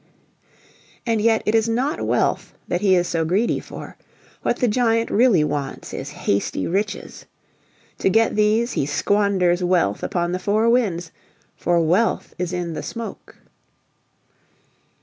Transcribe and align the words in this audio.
And 1.05 1.21
yet 1.21 1.43
it 1.45 1.53
is 1.53 1.69
not 1.69 2.01
wealth 2.01 2.55
that 2.67 2.81
he 2.81 2.95
is 2.95 3.07
so 3.07 3.23
greedy 3.23 3.59
for: 3.59 3.97
what 4.41 4.57
the 4.57 4.67
giant 4.67 5.11
really 5.11 5.43
wants 5.43 5.93
is 5.93 6.09
hasty 6.25 6.65
riches. 6.65 7.27
To 7.99 8.09
get 8.09 8.35
these 8.35 8.71
he 8.71 8.87
squanders 8.87 9.63
wealth 9.63 10.01
upon 10.01 10.31
the 10.31 10.39
four 10.39 10.67
winds, 10.71 11.11
for 11.55 11.79
wealth 11.79 12.33
is 12.39 12.51
in 12.51 12.73
the 12.73 12.81
smoke. 12.81 13.35